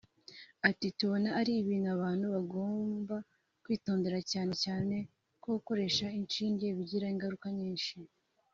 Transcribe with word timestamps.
Ati 0.69 0.87
“Tubona 0.97 1.29
ari 1.39 1.51
ibintu 1.61 1.89
abantu 1.97 2.25
bagomba 2.35 3.15
kwitondera 3.63 4.19
cyane 4.31 4.53
cyane 4.63 4.95
ko 5.41 5.47
gukoresha 5.55 6.05
inshinge 6.19 6.65
bigira 6.77 7.05
ingaruka 7.13 7.47
nyinshi 7.59 7.95